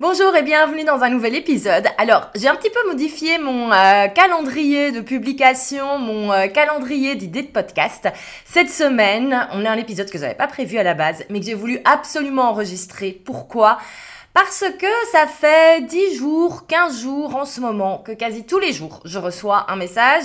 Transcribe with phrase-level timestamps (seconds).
[0.00, 1.86] Bonjour et bienvenue dans un nouvel épisode.
[1.98, 7.42] Alors, j'ai un petit peu modifié mon euh, calendrier de publication, mon euh, calendrier d'idées
[7.42, 8.08] de podcast.
[8.44, 11.46] Cette semaine, on a un épisode que j'avais pas prévu à la base, mais que
[11.46, 13.12] j'ai voulu absolument enregistrer.
[13.24, 13.78] Pourquoi?
[14.34, 18.72] Parce que ça fait 10 jours, 15 jours en ce moment que quasi tous les
[18.72, 20.24] jours, je reçois un message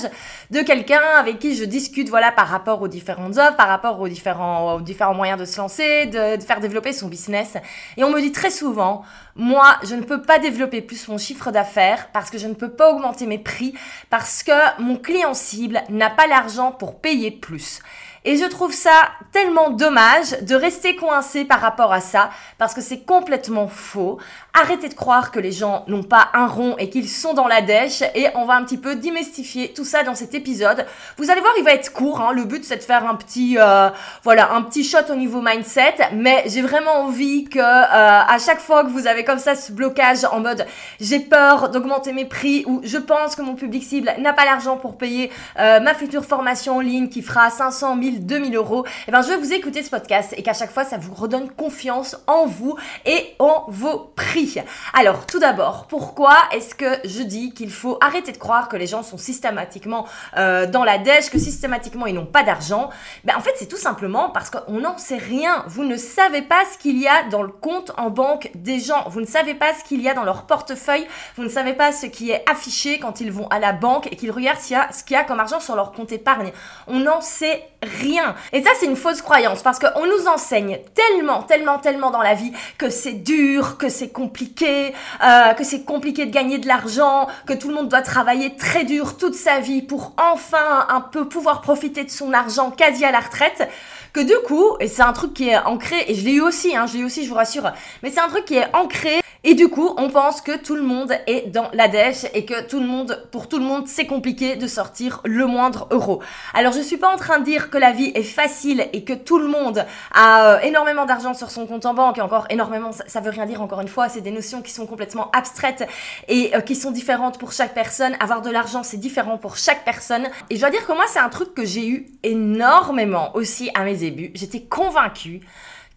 [0.50, 4.08] de quelqu'un avec qui je discute voilà par rapport aux différentes offres, par rapport aux
[4.08, 7.56] différents, aux différents moyens de se lancer, de faire développer son business.
[7.98, 9.04] Et on me dit très souvent,
[9.40, 12.70] moi, je ne peux pas développer plus mon chiffre d'affaires parce que je ne peux
[12.70, 13.74] pas augmenter mes prix
[14.10, 17.80] parce que mon client cible n'a pas l'argent pour payer plus.
[18.26, 22.82] Et je trouve ça tellement dommage de rester coincé par rapport à ça, parce que
[22.82, 24.20] c'est complètement faux.
[24.54, 27.62] Arrêtez de croire que les gens n'ont pas un rond et qu'ils sont dans la
[27.62, 30.86] dèche, et on va un petit peu démystifier tout ça dans cet épisode.
[31.18, 32.22] Vous allez voir, il va être court.
[32.22, 32.34] Hein.
[32.34, 33.90] Le but c'est de faire un petit, euh,
[34.24, 38.60] voilà, un petit shot au niveau mindset, mais j'ai vraiment envie que euh, à chaque
[38.60, 40.66] fois que vous avez comme ça ce blocage en mode
[41.00, 44.78] j'ai peur d'augmenter mes prix ou je pense que mon public cible n'a pas l'argent
[44.78, 48.90] pour payer euh, ma future formation en ligne qui fera 500 000 2000 euros, et
[49.08, 51.50] eh ben, je vais vous écouter ce podcast et qu'à chaque fois, ça vous redonne
[51.50, 54.56] confiance en vous et en vos prix.
[54.94, 58.88] Alors, tout d'abord, pourquoi est-ce que je dis qu'il faut arrêter de croire que les
[58.88, 62.90] gens sont systématiquement euh, dans la dèche, que systématiquement ils n'ont pas d'argent?
[63.26, 65.64] Ben, En fait, c'est tout simplement parce qu'on n'en sait rien.
[65.68, 69.08] Vous ne savez pas ce qu'il y a dans le compte en banque des gens.
[69.10, 71.08] Vous ne savez pas ce qu'il y a dans leur portefeuille.
[71.36, 74.16] Vous ne savez pas ce qui est affiché quand ils vont à la banque et
[74.16, 76.52] qu'ils regardent ce qu'il y a comme argent sur leur compte épargne.
[76.88, 78.36] On n'en sait rien.
[78.54, 82.34] Et ça, c'est une fausse croyance parce qu'on nous enseigne tellement, tellement, tellement dans la
[82.34, 84.94] vie que c'est dur, que c'est compliqué,
[85.24, 88.84] euh, que c'est compliqué de gagner de l'argent, que tout le monde doit travailler très
[88.84, 93.12] dur toute sa vie pour enfin un peu pouvoir profiter de son argent quasi à
[93.12, 93.70] la retraite
[94.14, 96.76] que du coup, et c'est un truc qui est ancré, et je l'ai eu aussi,
[96.76, 97.72] hein, je l'ai eu aussi, je vous rassure,
[98.04, 100.82] mais c'est un truc qui est ancré, et du coup, on pense que tout le
[100.82, 104.06] monde est dans la dèche, et que tout le monde, pour tout le monde, c'est
[104.06, 106.22] compliqué de sortir le moindre euro.
[106.54, 109.14] Alors, je suis pas en train de dire que la vie est facile et que
[109.14, 112.92] tout le monde a euh, énormément d'argent sur son compte en banque, et encore énormément,
[112.92, 115.88] ça, ça, veut rien dire, encore une fois, c'est des notions qui sont complètement abstraites
[116.28, 118.16] et euh, qui sont différentes pour chaque personne.
[118.20, 120.28] Avoir de l'argent, c'est différent pour chaque personne.
[120.50, 123.84] Et je dois dire que moi, c'est un truc que j'ai eu énormément aussi à
[123.84, 125.42] mes début, j'étais convaincue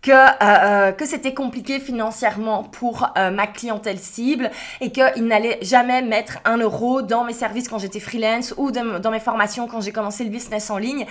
[0.03, 5.61] que, euh, euh, que c'était compliqué financièrement pour euh, ma clientèle cible et qu'ils n'allaient
[5.63, 9.81] jamais mettre un euro dans mes services quand j'étais freelance ou dans mes formations quand
[9.81, 11.07] j'ai commencé le business en ligne.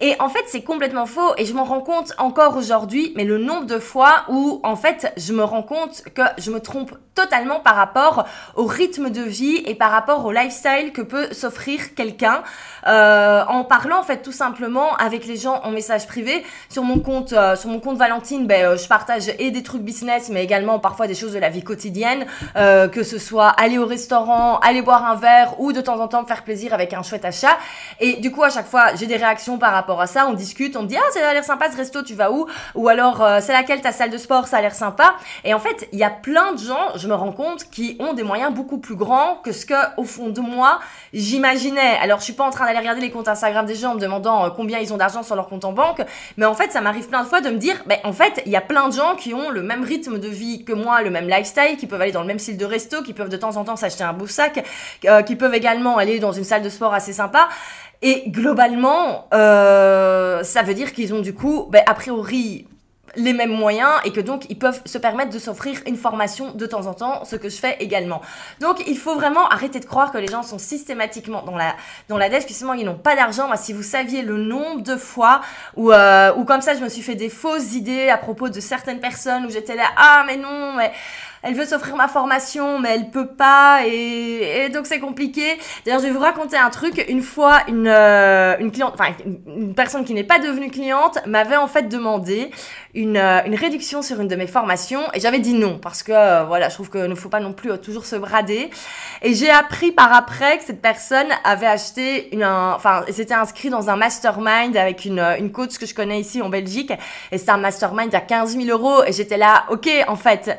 [0.00, 3.38] Et en fait, c'est complètement faux et je m'en rends compte encore aujourd'hui, mais le
[3.38, 7.60] nombre de fois où en fait, je me rends compte que je me trompe totalement
[7.60, 8.26] par rapport
[8.56, 12.42] au rythme de vie et par rapport au lifestyle que peut s'offrir quelqu'un
[12.86, 17.00] euh, en parlant en fait tout simplement avec les gens en message privé sur mon
[17.00, 20.42] compte euh, sur mon compte Valentine ben euh, je partage et des trucs business mais
[20.42, 22.26] également parfois des choses de la vie quotidienne
[22.56, 26.08] euh, que ce soit aller au restaurant aller boire un verre ou de temps en
[26.08, 27.56] temps faire plaisir avec un chouette achat
[28.00, 30.26] et du coup à chaque fois j'ai des réactions par rapport à ça.
[30.26, 32.46] On discute, on me dit ah ça a l'air sympa ce resto, tu vas où?
[32.74, 35.14] Ou alors euh, c'est laquelle ta salle de sport, ça a l'air sympa.
[35.44, 38.12] Et en fait il y a plein de gens, je me rends compte, qui ont
[38.12, 40.80] des moyens beaucoup plus grands que ce que au fond de moi
[41.12, 41.98] j'imaginais.
[42.00, 44.00] Alors je suis pas en train d'aller regarder les comptes Instagram des gens en me
[44.00, 46.02] demandant combien ils ont d'argent sur leur compte en banque,
[46.36, 48.52] mais en fait ça m'arrive plein de fois de me dire ben en fait il
[48.52, 51.10] y a plein de gens qui ont le même rythme de vie que moi, le
[51.10, 53.56] même lifestyle, qui peuvent aller dans le même style de resto, qui peuvent de temps
[53.56, 54.26] en temps s'acheter un beau
[55.26, 57.48] qui peuvent également aller dans une salle de sport assez sympa.
[58.02, 62.66] Et globalement, euh, ça veut dire qu'ils ont du coup, ben, a priori,
[63.16, 66.66] les mêmes moyens et que donc ils peuvent se permettre de s'offrir une formation de
[66.66, 68.20] temps en temps, ce que je fais également.
[68.60, 71.74] Donc il faut vraiment arrêter de croire que les gens sont systématiquement dans la
[72.08, 73.48] dans la dette, justement ils n'ont pas d'argent.
[73.56, 75.40] Si vous saviez le nombre de fois
[75.76, 78.60] où euh, où comme ça je me suis fait des fausses idées à propos de
[78.60, 80.92] certaines personnes où j'étais là ah mais non mais
[81.42, 85.58] elle veut s'offrir ma formation, mais elle peut pas, et, donc c'est compliqué.
[85.84, 87.04] D'ailleurs, je vais vous raconter un truc.
[87.08, 89.12] Une fois, une, euh, une cliente, enfin,
[89.46, 92.50] une personne qui n'est pas devenue cliente m'avait en fait demandé
[92.94, 96.12] une, euh, une réduction sur une de mes formations, et j'avais dit non, parce que,
[96.12, 98.70] euh, voilà, je trouve qu'il ne faut pas non plus toujours se brader.
[99.22, 103.90] Et j'ai appris par après que cette personne avait acheté une, enfin, s'était inscrit dans
[103.90, 106.92] un mastermind avec une, une coach que je connais ici en Belgique,
[107.32, 110.58] et c'est un mastermind à 15 000 euros, et j'étais là, ok, en fait,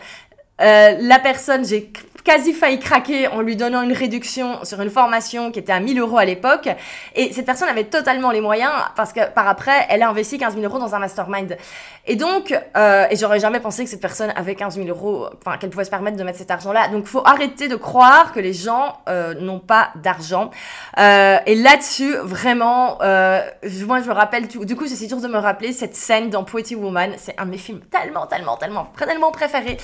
[0.61, 1.91] euh, la personne, j'ai
[2.23, 5.99] quasi failli craquer en lui donnant une réduction sur une formation qui était à 1000
[5.99, 6.69] euros à l'époque.
[7.15, 10.55] Et cette personne avait totalement les moyens parce que par après, elle a investi 15
[10.55, 11.57] 000 euros dans un mastermind.
[12.05, 15.57] Et donc, euh, et j'aurais jamais pensé que cette personne avait 15 000 euros, enfin,
[15.57, 16.89] qu'elle pouvait se permettre de mettre cet argent-là.
[16.89, 20.51] Donc, faut arrêter de croire que les gens euh, n'ont pas d'argent.
[20.97, 25.71] Euh, et là-dessus, vraiment, moi, je me rappelle, du coup, j'essaie toujours de me rappeler
[25.71, 27.11] cette scène dans Pretty Woman.
[27.17, 29.77] C'est un de mes films tellement, tellement, tellement, tellement préférés.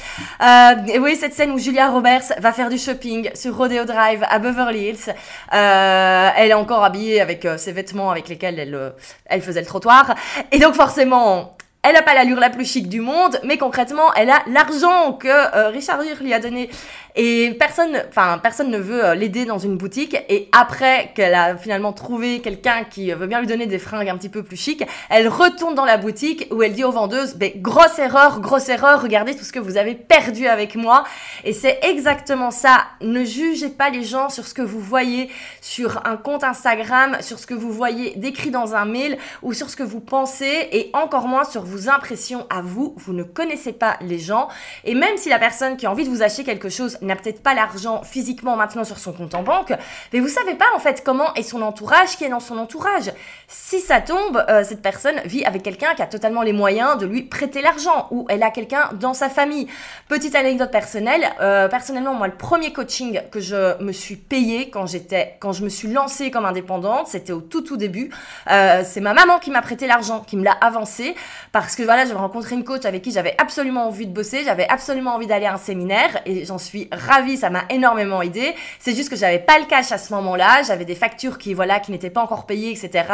[0.87, 4.39] Et oui, cette scène où Julia Roberts va faire du shopping sur Rodeo Drive à
[4.39, 5.13] Beverly Hills.
[5.53, 8.89] Euh, elle est encore habillée avec euh, ses vêtements avec lesquels elle, euh,
[9.25, 10.15] elle faisait le trottoir.
[10.51, 14.29] Et donc forcément, elle n'a pas l'allure la plus chic du monde, mais concrètement, elle
[14.29, 16.69] a l'argent que Richard Gere lui a donné.
[17.15, 20.15] Et personne, enfin, personne ne veut euh, l'aider dans une boutique.
[20.29, 24.17] Et après qu'elle a finalement trouvé quelqu'un qui veut bien lui donner des fringues un
[24.17, 27.51] petit peu plus chic, elle retourne dans la boutique où elle dit aux vendeuses, ben,
[27.55, 31.03] grosse erreur, grosse erreur, regardez tout ce que vous avez perdu avec moi.
[31.43, 32.85] Et c'est exactement ça.
[33.01, 35.29] Ne jugez pas les gens sur ce que vous voyez
[35.61, 39.69] sur un compte Instagram, sur ce que vous voyez décrit dans un mail ou sur
[39.69, 42.93] ce que vous pensez et encore moins sur vos impressions à vous.
[42.97, 44.47] Vous ne connaissez pas les gens.
[44.85, 47.41] Et même si la personne qui a envie de vous acheter quelque chose n'a peut-être
[47.41, 49.73] pas l'argent physiquement maintenant sur son compte en banque,
[50.13, 53.11] mais vous savez pas en fait comment est son entourage, qui est dans son entourage.
[53.47, 57.05] Si ça tombe, euh, cette personne vit avec quelqu'un qui a totalement les moyens de
[57.05, 59.67] lui prêter l'argent ou elle a quelqu'un dans sa famille.
[60.07, 64.85] Petite anecdote personnelle, euh, personnellement moi le premier coaching que je me suis payé quand
[64.85, 68.11] j'étais, quand je me suis lancée comme indépendante, c'était au tout tout début.
[68.49, 71.15] Euh, c'est ma maman qui m'a prêté l'argent, qui me l'a avancé
[71.51, 74.67] parce que voilà, j'avais rencontré une coach avec qui j'avais absolument envie de bosser, j'avais
[74.67, 78.55] absolument envie d'aller à un séminaire et j'en suis ravie, ça m'a énormément aidé.
[78.79, 81.79] C'est juste que j'avais pas le cash à ce moment-là, j'avais des factures qui voilà
[81.79, 83.05] qui n'étaient pas encore payées, etc.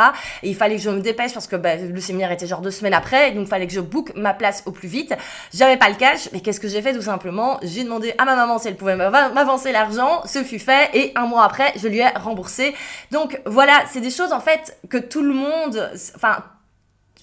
[0.44, 2.72] Et il fallait que je me dépêche parce que bah, le séminaire était genre deux
[2.72, 5.14] semaines après, donc il fallait que je book ma place au plus vite.
[5.54, 7.60] J'avais pas le cash, mais qu'est-ce que j'ai fait tout simplement?
[7.64, 11.26] J'ai demandé à ma maman si elle pouvait m'avancer l'argent, ce fut fait et un
[11.26, 12.74] mois après, je lui ai remboursé.
[13.12, 16.44] Donc voilà, c'est des choses en fait que tout le monde, enfin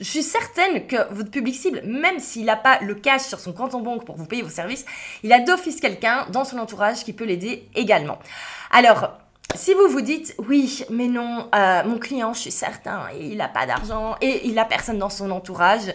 [0.03, 3.53] je suis certaine que votre public cible, même s'il n'a pas le cash sur son
[3.53, 4.85] compte en banque pour vous payer vos services,
[5.23, 8.19] il a d'office quelqu'un dans son entourage qui peut l'aider également.
[8.73, 9.13] Alors,
[9.55, 13.49] si vous vous dites oui, mais non, euh, mon client, je suis certain, il n'a
[13.49, 15.89] pas d'argent et il n'a personne dans son entourage,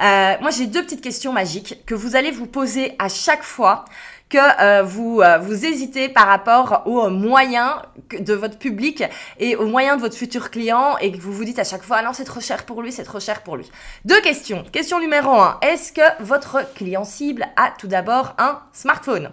[0.00, 3.84] euh, moi j'ai deux petites questions magiques que vous allez vous poser à chaque fois
[4.32, 7.74] que euh, vous, euh, vous hésitez par rapport aux moyens
[8.18, 9.04] de votre public
[9.38, 11.98] et aux moyens de votre futur client et que vous vous dites à chaque fois,
[12.00, 13.70] ah non, c'est trop cher pour lui, c'est trop cher pour lui.
[14.06, 14.64] Deux questions.
[14.72, 19.30] Question numéro un, est-ce que votre client cible a tout d'abord un smartphone?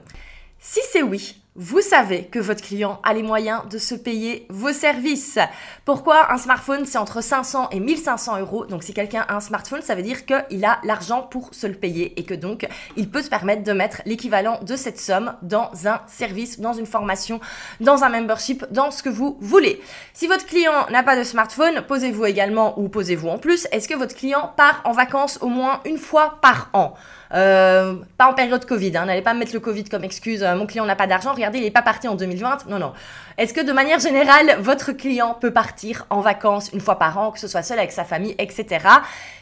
[0.59, 4.71] Si c'est oui, vous savez que votre client a les moyens de se payer vos
[4.71, 5.39] services.
[5.83, 8.65] Pourquoi un smartphone, c'est entre 500 et 1500 euros?
[8.65, 11.73] Donc si quelqu'un a un smartphone, ça veut dire qu'il a l'argent pour se le
[11.73, 15.71] payer et que donc il peut se permettre de mettre l'équivalent de cette somme dans
[15.85, 17.41] un service, dans une formation,
[17.81, 19.81] dans un membership, dans ce que vous voulez.
[20.13, 23.95] Si votre client n'a pas de smartphone, posez-vous également ou posez-vous en plus, est-ce que
[23.95, 26.93] votre client part en vacances au moins une fois par an?
[27.33, 30.65] Euh, pas en période Covid, hein, n'allez pas mettre le Covid comme excuse, euh, mon
[30.65, 32.67] client n'a pas d'argent, regardez, il n'est pas parti en 2020.
[32.67, 32.93] Non, non.
[33.37, 37.31] Est-ce que de manière générale, votre client peut partir en vacances une fois par an,
[37.31, 38.85] que ce soit seul avec sa famille, etc.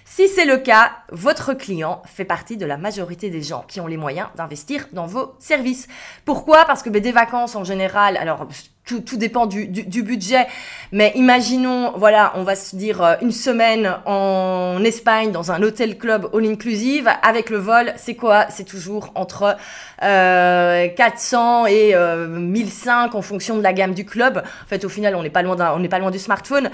[0.05, 3.87] Si c'est le cas, votre client fait partie de la majorité des gens qui ont
[3.87, 5.87] les moyens d'investir dans vos services.
[6.25, 6.65] Pourquoi?
[6.65, 8.47] Parce que ben, des vacances en général, alors
[8.87, 10.47] tout, tout dépend du, du, budget.
[10.91, 15.97] Mais imaginons, voilà, on va se dire euh, une semaine en Espagne dans un hôtel
[15.97, 18.45] club all inclusive avec le vol, c'est quoi?
[18.49, 19.57] C'est toujours entre
[20.01, 24.37] euh, 400 et euh, 1005 en fonction de la gamme du club.
[24.37, 26.69] En fait, au final, on n'est pas loin on n'est pas loin du smartphone.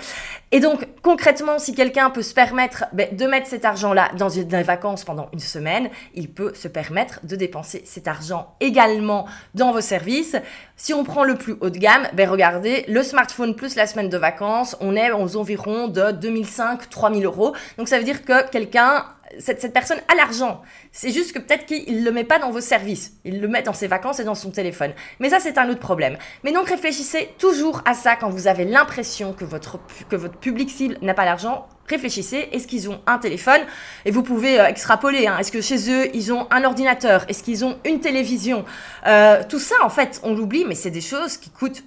[0.51, 4.63] Et donc, concrètement, si quelqu'un peut se permettre ben, de mettre cet argent-là dans des
[4.63, 9.81] vacances pendant une semaine, il peut se permettre de dépenser cet argent également dans vos
[9.81, 10.35] services.
[10.75, 14.09] Si on prend le plus haut de gamme, ben regardez, le smartphone plus la semaine
[14.09, 17.53] de vacances, on est aux environs de 2005-3000 euros.
[17.77, 19.05] Donc ça veut dire que quelqu'un
[19.39, 20.61] cette, cette, personne a l'argent.
[20.91, 23.13] C'est juste que peut-être qu'il ne le met pas dans vos services.
[23.25, 24.91] Il le met dans ses vacances et dans son téléphone.
[25.19, 26.17] Mais ça, c'est un autre problème.
[26.43, 30.69] Mais donc, réfléchissez toujours à ça quand vous avez l'impression que votre, que votre public
[30.69, 33.61] cible n'a pas l'argent réfléchissez, est-ce qu'ils ont un téléphone?
[34.05, 35.37] Et vous pouvez euh, extrapoler, hein.
[35.37, 37.25] est-ce que chez eux, ils ont un ordinateur?
[37.27, 38.65] Est-ce qu'ils ont une télévision?
[39.05, 41.83] Euh, Tout ça, en fait, on l'oublie, mais c'est des choses qui coûtent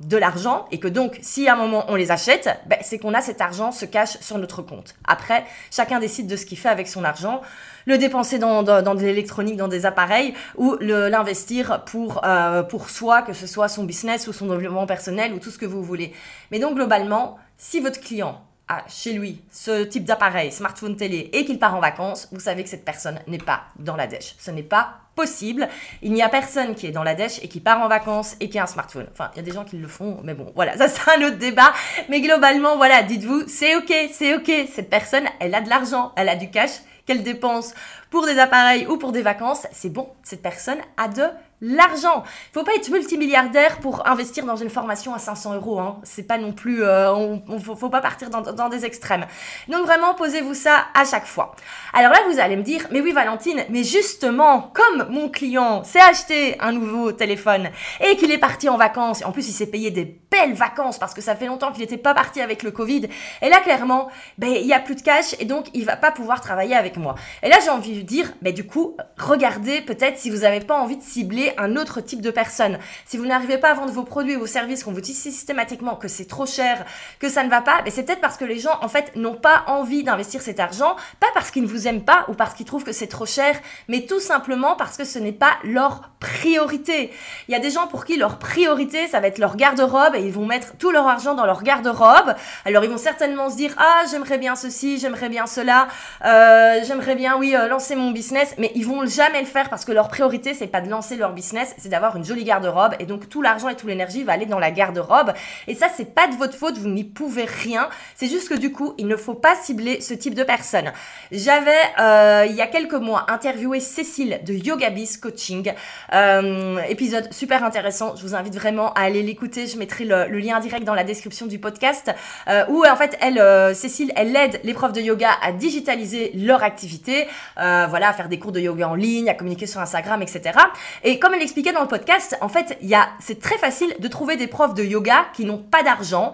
[0.00, 3.14] de l'argent et que donc si à un moment on les achète, ben, c'est qu'on
[3.14, 4.94] a cet argent se cache sur notre compte.
[5.06, 7.42] Après, chacun décide de ce qu'il fait avec son argent,
[7.86, 13.32] le dépenser dans, de l'électronique, dans des appareils ou l'investir pour, euh, pour soi, que
[13.32, 16.12] ce soit son business ou son développement personnel ou tout ce que vous voulez.
[16.50, 18.42] Mais donc globalement, si votre client
[18.88, 22.68] chez lui ce type d'appareil, smartphone télé, et qu'il part en vacances, vous savez que
[22.68, 24.36] cette personne n'est pas dans la dèche.
[24.38, 25.68] Ce n'est pas possible.
[26.02, 28.48] Il n'y a personne qui est dans la dèche et qui part en vacances et
[28.48, 29.06] qui a un smartphone.
[29.12, 31.26] Enfin, il y a des gens qui le font, mais bon, voilà, ça c'est un
[31.26, 31.72] autre débat.
[32.08, 34.50] Mais globalement, voilà, dites-vous, c'est ok, c'est ok.
[34.72, 36.70] Cette personne, elle a de l'argent, elle a du cash
[37.06, 37.74] qu'elle dépense
[38.10, 39.66] pour des appareils ou pour des vacances.
[39.72, 41.24] C'est bon, cette personne a de
[41.60, 42.22] l'argent.
[42.50, 45.78] Il faut pas être multimilliardaire pour investir dans une formation à 500 euros.
[45.78, 45.98] Hein.
[46.04, 49.26] C'est pas non plus, euh, on, faut, pas partir dans, dans, des extrêmes.
[49.68, 51.54] Donc vraiment, posez-vous ça à chaque fois.
[51.92, 56.00] Alors là, vous allez me dire, mais oui, Valentine, mais justement, comme mon client s'est
[56.00, 59.66] acheté un nouveau téléphone et qu'il est parti en vacances, et en plus il s'est
[59.66, 62.70] payé des belles vacances parce que ça fait longtemps qu'il n'était pas parti avec le
[62.70, 63.08] Covid.
[63.42, 66.12] Et là, clairement, ben il y a plus de cash et donc il va pas
[66.12, 67.14] pouvoir travailler avec moi.
[67.42, 70.78] Et là, j'ai envie de dire, mais du coup, regardez peut-être si vous n'avez pas
[70.78, 72.78] envie de cibler un autre type de personne.
[73.06, 75.96] Si vous n'arrivez pas à vendre vos produits ou vos services, qu'on vous dit systématiquement
[75.96, 76.84] que c'est trop cher,
[77.18, 79.34] que ça ne va pas, mais c'est peut-être parce que les gens, en fait, n'ont
[79.34, 82.66] pas envie d'investir cet argent, pas parce qu'ils ne vous aiment pas ou parce qu'ils
[82.66, 87.12] trouvent que c'est trop cher, mais tout simplement parce que ce n'est pas leur priorité.
[87.48, 90.20] Il y a des gens pour qui leur priorité, ça va être leur garde-robe et
[90.20, 92.34] ils vont mettre tout leur argent dans leur garde-robe.
[92.64, 95.86] Alors ils vont certainement se dire, ah, j'aimerais bien ceci, j'aimerais bien cela,
[96.24, 99.84] euh, j'aimerais bien, oui, euh, lancer mon business, mais ils vont jamais le faire parce
[99.84, 103.06] que leur priorité, c'est pas de lancer leur business c'est d'avoir une jolie garde-robe et
[103.06, 105.32] donc tout l'argent et toute l'énergie va aller dans la garde-robe.
[105.68, 107.88] Et ça, c'est pas de votre faute, vous n'y pouvez rien.
[108.16, 110.92] C'est juste que du coup, il ne faut pas cibler ce type de personne.
[111.30, 114.79] J'avais, euh, il y a quelques mois, interviewé Cécile de Yoga
[115.20, 115.72] Coaching.
[116.12, 118.16] Euh, épisode super intéressant.
[118.16, 119.66] Je vous invite vraiment à aller l'écouter.
[119.66, 122.10] Je mettrai le, lien direct dans la description du podcast.
[122.48, 126.32] Euh, où en fait, elle, euh, Cécile, elle aide les profs de yoga à digitaliser
[126.34, 127.26] leur activité.
[127.56, 130.58] Voilà, à faire des cours de yoga en ligne, à communiquer sur Instagram, etc.
[131.02, 133.94] Et comme elle expliquait dans le podcast, en fait, il y a, c'est très facile
[133.98, 136.32] de trouver des profs de yoga qui n'ont pas d'argent,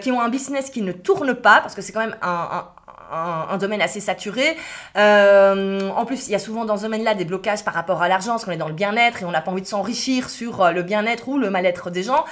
[0.00, 2.66] qui ont un business qui ne tourne pas, parce que c'est quand même un,
[3.58, 4.56] domaine assez saturé.
[4.96, 8.08] Euh, en plus, il y a souvent dans ce domaine-là des blocages par rapport à
[8.08, 10.62] l'argent, parce qu'on est dans le bien-être et on n'a pas envie de s'enrichir sur
[10.62, 12.24] euh, le bien-être ou le mal-être des gens.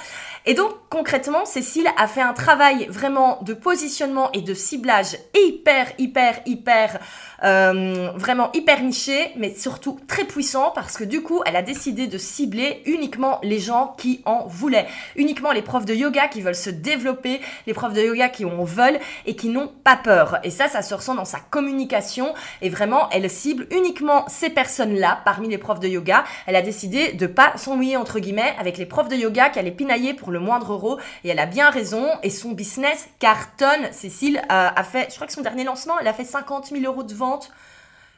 [0.45, 5.87] Et donc, concrètement, Cécile a fait un travail vraiment de positionnement et de ciblage hyper,
[5.97, 6.99] hyper, hyper,
[7.43, 12.07] euh, vraiment hyper niché, mais surtout très puissant parce que du coup, elle a décidé
[12.07, 14.87] de cibler uniquement les gens qui en voulaient.
[15.15, 18.63] Uniquement les profs de yoga qui veulent se développer, les profs de yoga qui en
[18.63, 20.39] veulent et qui n'ont pas peur.
[20.43, 25.19] Et ça, ça se ressent dans sa communication et vraiment, elle cible uniquement ces personnes-là
[25.25, 26.23] parmi les profs de yoga.
[26.45, 29.71] Elle a décidé de pas s'ennuyer entre guillemets avec les profs de yoga qu'elle est
[29.71, 30.99] pinaillée pour le moindre euro.
[31.23, 32.07] Et elle a bien raison.
[32.23, 33.91] Et son business cartonne.
[33.91, 37.03] Cécile a, fait, je crois que son dernier lancement, elle a fait 50 000 euros
[37.03, 37.26] de vente.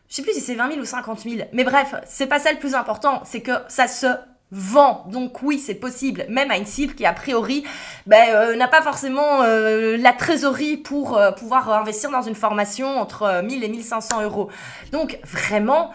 [0.09, 1.47] Je sais plus si c'est 20 000 ou 50 000.
[1.53, 3.21] Mais bref, c'est pas ça le plus important.
[3.25, 4.07] C'est que ça se
[4.51, 5.05] vend.
[5.07, 7.63] Donc oui, c'est possible, même à une cible qui a priori
[8.07, 12.99] ben, euh, n'a pas forcément euh, la trésorerie pour euh, pouvoir investir dans une formation
[12.99, 14.49] entre 1000 et 1500 euros.
[14.91, 15.91] Donc vraiment,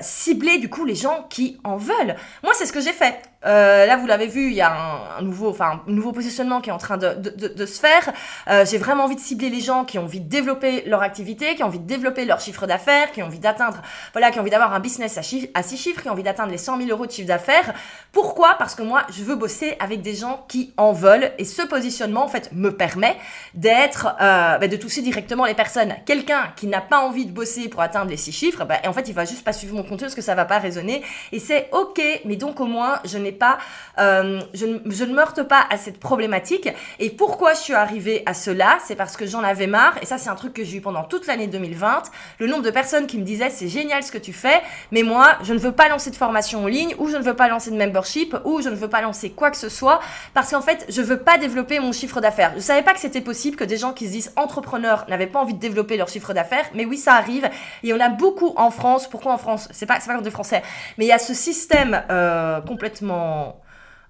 [0.00, 2.16] cibler du coup les gens qui en veulent.
[2.42, 3.20] Moi, c'est ce que j'ai fait.
[3.46, 6.72] Euh, là, vous l'avez vu, il y a un, nouveau, enfin, nouveau positionnement qui est
[6.72, 8.12] en train de, de, de, se faire.
[8.48, 11.54] Euh, J'ai vraiment envie de cibler les gens qui ont envie de développer leur activité,
[11.54, 14.42] qui ont envie de développer leur chiffre d'affaires, qui ont envie d'atteindre, voilà, qui ont
[14.42, 16.90] envie d'avoir un business à, à six chiffres, qui ont envie d'atteindre les 100 000
[16.90, 17.74] euros de chiffre d'affaires.
[18.12, 18.54] Pourquoi?
[18.58, 22.24] Parce que moi, je veux bosser avec des gens qui en veulent, et ce positionnement,
[22.24, 23.16] en fait, me permet
[23.52, 25.94] d'être, euh, bah, de toucher directement les personnes.
[26.06, 29.08] Quelqu'un qui n'a pas envie de bosser pour atteindre les six chiffres, bah, en fait,
[29.08, 31.02] il va juste pas suivre mon contenu parce que ça va pas résonner,
[31.32, 32.00] et c'est ok.
[32.24, 33.58] Mais donc au moins, je n'ai pas,
[33.98, 36.68] euh, je, ne, je meurte pas à cette problématique.
[36.98, 38.78] Et pourquoi je suis arrivée à cela?
[38.84, 41.04] C'est parce que j'en avais marre, et ça c'est un truc que j'ai eu pendant
[41.04, 42.02] toute l'année 2020,
[42.38, 45.32] le nombre de personnes qui me disaient c'est génial ce que tu fais, mais moi
[45.42, 47.70] je ne veux pas lancer de formation en ligne, ou je ne veux pas lancer
[47.70, 50.00] de membership, ou je ne veux pas lancer quoi que ce soit,
[50.34, 52.52] parce qu'en fait je veux pas développer mon chiffre d'affaires.
[52.56, 55.40] Je savais pas que c'était possible que des gens qui se disent entrepreneurs n'avaient pas
[55.40, 57.48] envie de développer leur chiffre d'affaires, mais oui ça arrive,
[57.82, 59.03] et on a beaucoup en France.
[59.08, 59.68] Pourquoi en France?
[59.72, 60.62] C'est pas, c'est pas comme de français,
[60.98, 63.60] mais il y a ce système euh, complètement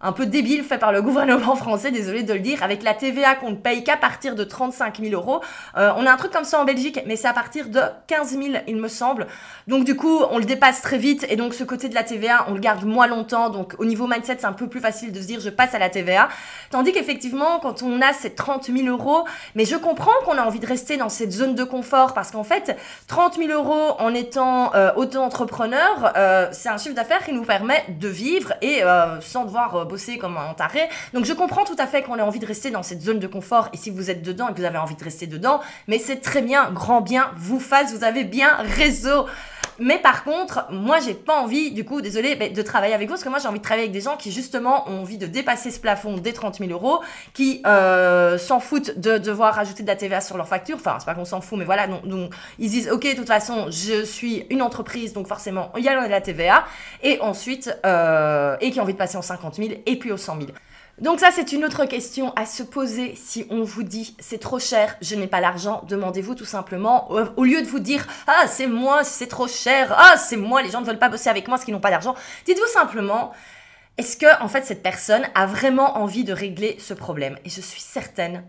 [0.04, 3.34] un peu débile fait par le gouvernement français, désolé de le dire, avec la TVA
[3.34, 5.40] qu'on ne paye qu'à partir de 35 000 euros.
[5.76, 8.38] Euh, on a un truc comme ça en Belgique, mais c'est à partir de 15
[8.38, 9.26] 000, il me semble.
[9.66, 12.44] Donc du coup, on le dépasse très vite, et donc ce côté de la TVA,
[12.48, 13.48] on le garde moins longtemps.
[13.48, 15.78] Donc au niveau mindset, c'est un peu plus facile de se dire je passe à
[15.78, 16.28] la TVA.
[16.70, 20.60] Tandis qu'effectivement, quand on a ces 30 000 euros, mais je comprends qu'on a envie
[20.60, 24.74] de rester dans cette zone de confort, parce qu'en fait, 30 000 euros en étant
[24.74, 28.82] euh, auto-entrepreneur, euh, c'est un chiffre d'affaires qui nous permet de vivre et
[29.20, 29.86] sans devoir
[30.18, 30.80] comme un taré.
[31.12, 33.26] Donc je comprends tout à fait qu'on ait envie de rester dans cette zone de
[33.26, 35.98] confort et si vous êtes dedans et que vous avez envie de rester dedans, mais
[35.98, 39.26] c'est très bien, grand bien vous fasse, vous avez bien réseau.
[39.78, 43.24] Mais par contre, moi, j'ai pas envie, du coup, désolé, de travailler avec vous, parce
[43.24, 45.70] que moi, j'ai envie de travailler avec des gens qui, justement, ont envie de dépasser
[45.70, 47.00] ce plafond des 30 000 euros,
[47.32, 50.76] qui euh, s'en foutent de devoir rajouter de la TVA sur leur facture.
[50.76, 51.86] Enfin, c'est pas qu'on s'en fout, mais voilà.
[51.86, 55.88] Donc, ils disent, OK, de toute façon, je suis une entreprise, donc forcément, il y
[55.88, 56.64] a de la TVA.
[57.02, 60.16] Et ensuite, euh, et qui ont envie de passer en 50 000 et puis aux
[60.16, 60.48] 100 000.
[61.00, 64.60] Donc ça, c'est une autre question à se poser si on vous dit c'est trop
[64.60, 65.82] cher, je n'ai pas l'argent.
[65.88, 70.16] Demandez-vous tout simplement, au lieu de vous dire ah c'est moi, c'est trop cher, ah
[70.16, 72.14] c'est moi, les gens ne veulent pas bosser avec moi parce qu'ils n'ont pas d'argent.
[72.46, 73.32] Dites-vous simplement
[73.96, 77.38] est-ce que en fait cette personne a vraiment envie de régler ce problème?
[77.44, 78.44] Et je suis certaine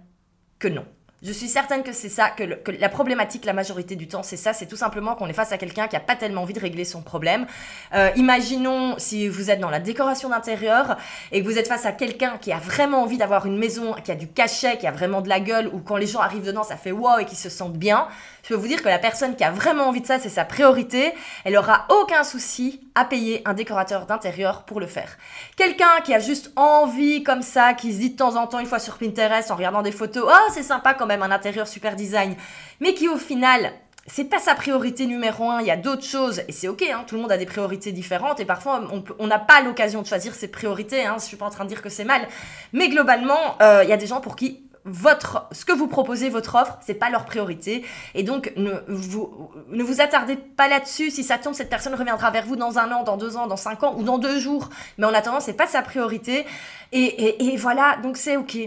[0.58, 0.86] que non.
[1.24, 4.54] Je suis certaine que c'est ça, que, la problématique la majorité du temps, c'est ça,
[4.54, 6.84] c'est tout simplement qu'on est face à quelqu'un qui n'a pas tellement envie de régler
[6.84, 7.48] son problème.
[7.94, 10.98] Euh, imaginons si vous êtes dans la décoration d'intérieur
[11.32, 14.12] et que vous êtes face à quelqu'un qui a vraiment envie d'avoir une maison, qui
[14.12, 16.64] a du cachet, qui a vraiment de la gueule, ou quand les gens arrivent dedans,
[16.64, 18.08] ça fait wow et qui se sentent bien.
[18.44, 20.46] Je peux vous dire que la personne qui a vraiment envie de ça, c'est sa
[20.46, 21.14] priorité.
[21.46, 25.18] Elle aura aucun souci à payer un décorateur d'intérieur pour le faire.
[25.58, 28.66] Quelqu'un qui a juste envie comme ça, qui se dit de temps en temps une
[28.66, 31.96] fois sur Pinterest en regardant des photos, oh c'est sympa quand même un intérieur super
[31.96, 32.36] design,
[32.80, 33.74] mais qui au final
[34.08, 37.04] c'est pas sa priorité numéro un, il y a d'autres choses, et c'est ok, hein,
[37.08, 38.84] tout le monde a des priorités différentes, et parfois
[39.18, 41.70] on n'a pas l'occasion de choisir ses priorités, hein, je suis pas en train de
[41.70, 42.28] dire que c'est mal,
[42.72, 46.30] mais globalement, euh, il y a des gens pour qui votre, ce que vous proposez,
[46.30, 47.84] votre offre, c'est pas leur priorité.
[48.14, 51.10] Et donc, ne vous, attardez pas là-dessus.
[51.10, 53.58] Si ça tombe, cette personne reviendra vers vous dans un an, dans deux ans, dans
[53.58, 54.70] cinq ans ou dans deux jours.
[54.98, 56.46] Mais en attendant, c'est pas sa priorité.
[56.92, 58.58] Et, et, et voilà, donc c'est ok.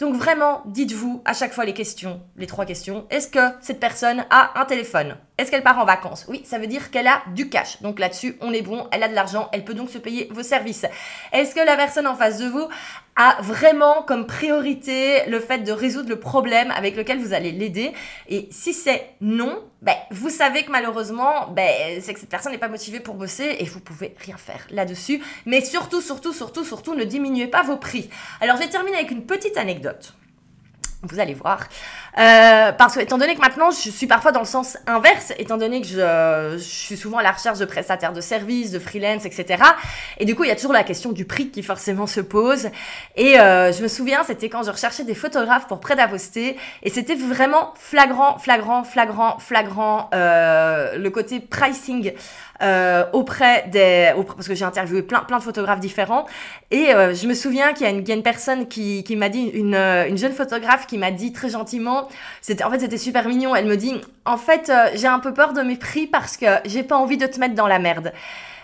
[0.00, 3.06] Donc vraiment, dites-vous à chaque fois les questions, les trois questions.
[3.10, 5.16] Est-ce que cette personne a un téléphone?
[5.40, 6.26] Est-ce qu'elle part en vacances?
[6.28, 7.80] Oui, ça veut dire qu'elle a du cash.
[7.80, 10.42] Donc là-dessus, on est bon, elle a de l'argent, elle peut donc se payer vos
[10.42, 10.84] services.
[11.32, 12.68] Est-ce que la personne en face de vous
[13.16, 17.94] a vraiment comme priorité le fait de résoudre le problème avec lequel vous allez l'aider?
[18.28, 22.58] Et si c'est non, ben, vous savez que malheureusement, ben, c'est que cette personne n'est
[22.58, 25.22] pas motivée pour bosser et vous pouvez rien faire là-dessus.
[25.46, 28.10] Mais surtout, surtout, surtout, surtout, ne diminuez pas vos prix.
[28.42, 30.12] Alors, je vais terminer avec une petite anecdote.
[31.02, 31.60] Vous allez voir.
[32.18, 35.56] Euh, parce que, étant donné que maintenant, je suis parfois dans le sens inverse, étant
[35.56, 39.62] donné que je, suis souvent à la recherche de prestataires de services, de freelance, etc.
[40.18, 42.68] Et du coup, il y a toujours la question du prix qui forcément se pose.
[43.16, 45.96] Et euh, je me souviens, c'était quand je recherchais des photographes pour prêt.
[46.82, 52.12] Et c'était vraiment flagrant, flagrant, flagrant, flagrant, euh, le côté pricing.
[52.62, 56.26] Euh, auprès des parce que j'ai interviewé plein plein de photographes différents
[56.70, 59.46] et euh, je me souviens qu'il y, a une, une personne qui, qui m'a dit
[59.54, 62.08] une, une jeune photographe qui m'a dit très gentiment
[62.40, 63.54] c'était en fait c'était super mignon.
[63.54, 66.82] Elle me dit en fait j'ai un peu peur de mes prix parce que j'ai
[66.82, 68.12] pas envie de te mettre dans la merde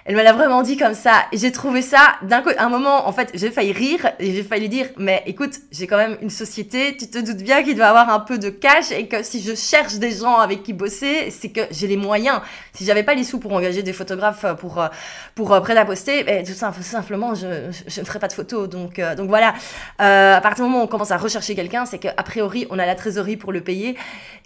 [0.06, 1.24] elle me l'a vraiment dit comme ça.
[1.32, 4.68] J'ai trouvé ça d'un coup, un moment, en fait, j'ai failli rire et j'ai failli
[4.68, 8.08] dire, mais écoute, j'ai quand même une société, tu te doutes bien qu'il doit avoir
[8.10, 11.48] un peu de cash et que si je cherche des gens avec qui bosser, c'est
[11.48, 12.40] que j'ai les moyens.
[12.72, 14.86] Si j'avais pas les sous pour engager des photographes euh, pour, euh,
[15.34, 18.68] pour euh, prêt à poster, ben, tout simplement, je, je, ne ferai pas de photos.
[18.68, 19.54] Donc, donc voilà.
[19.98, 22.86] À partir du moment où on commence à rechercher quelqu'un, c'est qu'a priori, on a
[22.86, 23.96] la trésorerie pour le payer.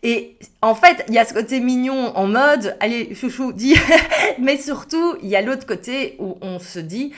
[0.02, 3.76] Et en fait, il y a ce côté mignon en mode, allez, chouchou, dis,
[4.38, 7.12] mais surtout, il y a l'autre côté où on se dit,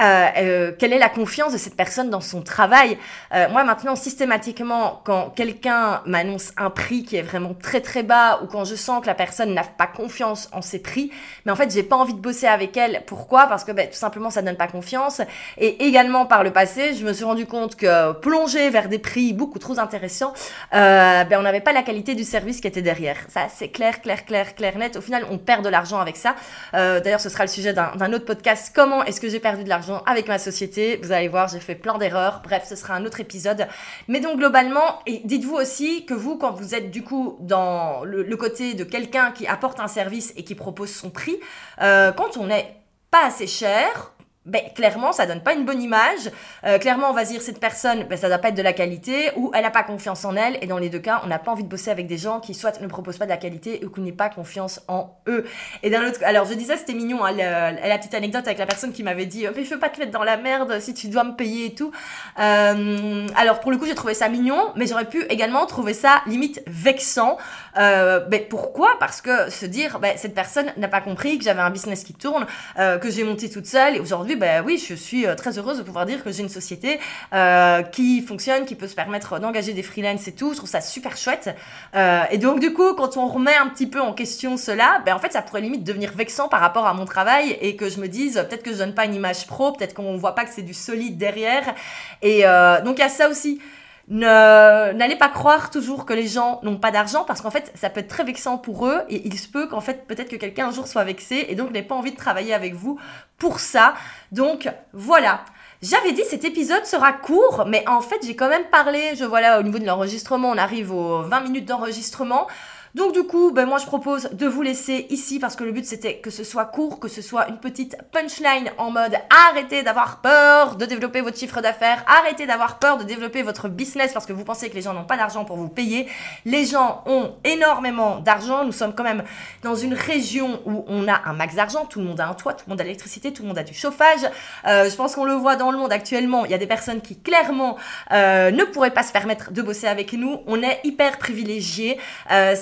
[0.00, 2.98] euh, euh, quelle est la confiance de cette personne dans son travail?
[3.32, 8.40] Euh, moi maintenant, systématiquement, quand quelqu'un m'annonce un prix qui est vraiment très très bas
[8.42, 11.12] ou quand je sens que la personne n'a pas confiance en ses prix,
[11.46, 13.02] mais en fait j'ai pas envie de bosser avec elle.
[13.06, 13.46] Pourquoi?
[13.46, 15.20] Parce que ben, tout simplement ça donne pas confiance.
[15.58, 19.32] Et également par le passé, je me suis rendu compte que plonger vers des prix
[19.32, 20.32] beaucoup trop intéressants,
[20.72, 23.18] ben, on n'avait pas la qualité du service qui était derrière.
[23.28, 24.96] Ça c'est clair, clair, clair, clair, net.
[24.96, 26.34] Au final, on perd de l'argent avec ça.
[26.72, 28.72] D'ailleurs, ce sera le sujet d'un autre podcast.
[28.74, 29.83] Comment est-ce que j'ai perdu de l'argent?
[30.06, 30.98] Avec ma société.
[31.02, 32.40] Vous allez voir, j'ai fait plein d'erreurs.
[32.42, 33.66] Bref, ce sera un autre épisode.
[34.08, 38.36] Mais donc globalement, et dites-vous aussi que vous, quand vous êtes du coup dans le,
[38.36, 41.38] côté de quelqu'un qui apporte un service et qui propose son prix,
[41.80, 42.76] euh, quand on n'est
[43.10, 44.12] pas assez cher,
[44.46, 46.30] ben, clairement, ça donne pas une bonne image.
[46.64, 49.30] Euh, clairement, on va dire cette personne, ben, ça doit pas être de la qualité,
[49.36, 50.58] ou elle a pas confiance en elle.
[50.60, 52.52] Et dans les deux cas, on n'a pas envie de bosser avec des gens qui
[52.52, 55.46] soit ne proposent pas de la qualité ou qui n'aient pas confiance en eux.
[55.82, 58.92] Et d'un autre, alors je disais, c'était mignon, hein, la, petite anecdote avec la personne
[58.92, 61.24] qui m'avait dit, mais je veux pas te mettre dans la merde si tu dois
[61.24, 61.92] me payer et tout.
[62.38, 66.22] Euh, alors pour le coup, j'ai trouvé ça mignon, mais j'aurais pu également trouver ça
[66.26, 67.38] limite vexant.
[67.78, 68.90] Euh, ben, pourquoi?
[69.00, 72.14] Parce que se dire, ben, cette personne n'a pas compris que j'avais un business qui
[72.14, 72.46] tourne,
[72.78, 75.78] euh, que j'ai monté toute seule, et aujourd'hui ben oui, je suis euh, très heureuse
[75.78, 77.00] de pouvoir dire que j'ai une société
[77.32, 80.52] euh, qui fonctionne, qui peut se permettre d'engager des freelances et tout.
[80.52, 81.54] Je trouve ça super chouette.
[81.94, 85.14] Euh, et donc, du coup, quand on remet un petit peu en question cela, ben
[85.14, 88.00] en fait, ça pourrait limite devenir vexant par rapport à mon travail et que je
[88.00, 90.50] me dise, peut-être que je donne pas une image pro, peut-être qu'on voit pas que
[90.54, 91.74] c'est du solide derrière.
[92.22, 92.42] Et
[92.84, 93.60] donc, il y a ça aussi.
[94.08, 98.00] N'allez pas croire toujours que les gens n'ont pas d'argent parce qu'en fait, ça peut
[98.00, 100.72] être très vexant pour eux et il se peut qu'en fait, peut-être que quelqu'un un
[100.72, 102.98] jour soit vexé et donc n'ait pas envie de travailler avec vous
[103.38, 103.94] pour ça.
[104.32, 105.44] Donc voilà.
[105.82, 109.42] J'avais dit cet épisode sera court, mais en fait j'ai quand même parlé, je vois
[109.42, 112.46] là au niveau de l'enregistrement, on arrive aux 20 minutes d'enregistrement.
[112.94, 115.84] Donc du coup, ben, moi je propose de vous laisser ici parce que le but
[115.84, 119.16] c'était que ce soit court, que ce soit une petite punchline en mode
[119.48, 124.12] arrêtez d'avoir peur de développer votre chiffre d'affaires, arrêtez d'avoir peur de développer votre business
[124.12, 126.06] parce que vous pensez que les gens n'ont pas d'argent pour vous payer.
[126.44, 129.24] Les gens ont énormément d'argent, nous sommes quand même
[129.64, 132.54] dans une région où on a un max d'argent, tout le monde a un toit,
[132.54, 134.20] tout le monde a l'électricité, tout le monde a du chauffage.
[134.68, 137.00] Euh, je pense qu'on le voit dans le monde actuellement, il y a des personnes
[137.00, 137.76] qui clairement
[138.12, 140.42] euh, ne pourraient pas se permettre de bosser avec nous.
[140.46, 141.98] On est hyper privilégiés.
[142.30, 142.54] Euh,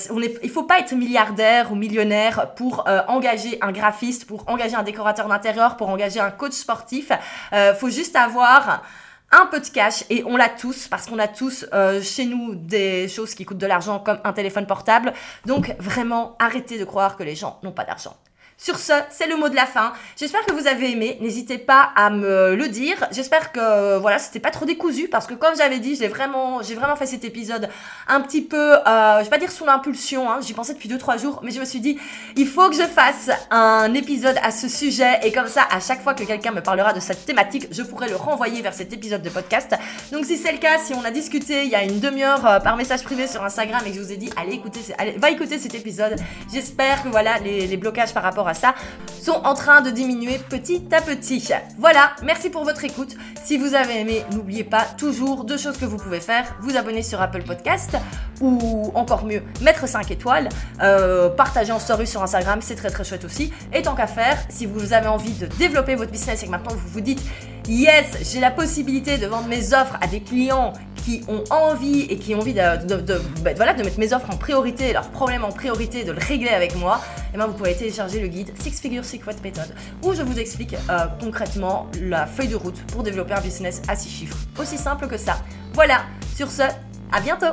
[0.43, 4.83] il faut pas être milliardaire ou millionnaire pour euh, engager un graphiste, pour engager un
[4.83, 7.11] décorateur d'intérieur, pour engager un coach sportif.
[7.53, 8.83] Euh, faut juste avoir
[9.31, 12.55] un peu de cash et on l'a tous parce qu'on a tous euh, chez nous
[12.55, 15.13] des choses qui coûtent de l'argent comme un téléphone portable.
[15.47, 18.17] Donc vraiment, arrêtez de croire que les gens n'ont pas d'argent.
[18.59, 19.93] Sur ce, c'est le mot de la fin.
[20.17, 21.19] J'espère que vous avez aimé.
[21.21, 22.97] N'hésitez pas à me le dire.
[23.11, 26.75] J'espère que voilà, c'était pas trop décousu parce que comme j'avais dit, j'ai vraiment, j'ai
[26.75, 27.69] vraiment fait cet épisode
[28.07, 30.31] un petit peu, euh, je vais pas dire sous l'impulsion.
[30.31, 31.99] Hein, J'y pensais depuis 2-3 jours, mais je me suis dit,
[32.37, 36.03] il faut que je fasse un épisode à ce sujet et comme ça, à chaque
[36.03, 39.23] fois que quelqu'un me parlera de cette thématique, je pourrai le renvoyer vers cet épisode
[39.23, 39.75] de podcast.
[40.12, 42.61] Donc si c'est le cas, si on a discuté il y a une demi-heure euh,
[42.61, 45.31] par message privé sur Instagram et que je vous ai dit, allez écouter, allez, va
[45.31, 46.15] écouter cet épisode.
[46.53, 48.74] J'espère que voilà les, les blocages par rapport à ça
[49.22, 51.48] sont en train de diminuer petit à petit.
[51.78, 53.16] Voilà, merci pour votre écoute.
[53.44, 56.57] Si vous avez aimé, n'oubliez pas toujours deux choses que vous pouvez faire.
[56.61, 57.96] Vous abonner sur Apple Podcast
[58.40, 60.48] ou encore mieux, mettre 5 étoiles,
[60.83, 63.52] euh, partager en story sur Instagram, c'est très très chouette aussi.
[63.72, 66.74] Et tant qu'à faire, si vous avez envie de développer votre business et que maintenant
[66.74, 67.22] vous vous dites
[67.68, 70.72] yes, j'ai la possibilité de vendre mes offres à des clients
[71.05, 74.37] qui ont envie et qui ont envie de, bah, voilà, de mettre mes offres en
[74.37, 77.01] priorité, leurs problèmes en priorité, de le régler avec moi,
[77.35, 81.07] et vous pouvez télécharger le guide Six Figure Secret Method où je vous explique euh,
[81.21, 84.37] concrètement la feuille de route pour développer un business à six chiffres.
[84.59, 85.38] Aussi simple que ça.
[85.75, 86.03] Voilà,
[86.37, 86.62] sur ce,
[87.11, 87.47] à bientôt